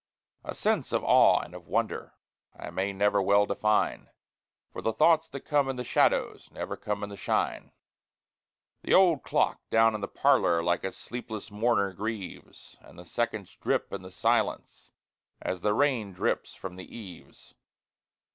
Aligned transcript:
A 0.43 0.55
sense 0.55 0.91
of 0.91 1.03
awe 1.03 1.41
and 1.41 1.53
of 1.53 1.67
wonder 1.67 2.15
I 2.57 2.71
may 2.71 2.91
never 2.91 3.21
well 3.21 3.45
define, 3.45 4.09
For 4.73 4.81
the 4.81 4.93
thoughts 4.93 5.27
that 5.29 5.41
come 5.41 5.69
in 5.69 5.75
the 5.75 5.83
shadows 5.83 6.49
Never 6.49 6.75
come 6.75 7.03
in 7.03 7.09
the 7.09 7.15
shine. 7.15 7.71
The 8.81 8.95
old 8.95 9.21
clock 9.21 9.61
down 9.69 9.93
in 9.93 10.01
the 10.01 10.07
parlor 10.07 10.63
Like 10.63 10.83
a 10.83 10.91
sleepless 10.91 11.51
mourner 11.51 11.93
grieves, 11.93 12.77
And 12.79 12.97
the 12.97 13.05
seconds 13.05 13.55
drip 13.57 13.93
in 13.93 14.01
the 14.01 14.09
silence 14.09 14.91
As 15.39 15.61
the 15.61 15.75
rain 15.75 16.13
drips 16.13 16.55
from 16.55 16.77
the 16.77 16.97
eaves. 16.97 17.53